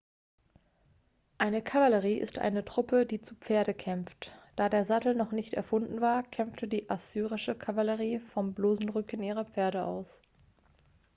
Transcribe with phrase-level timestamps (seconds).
[1.37, 6.01] eine kavallerie ist eine truppe die zu pferde kämpft da der sattel noch nicht erfunden
[6.01, 10.19] war kämpfte die assyrische kavallerie vom bloßen rücken ihrer pferde aus